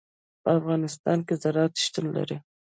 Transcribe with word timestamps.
په 0.43 0.49
افغانستان 0.59 1.17
کې 1.27 1.33
زراعت 1.43 1.73
شتون 1.83 2.05
لري. 2.17 2.37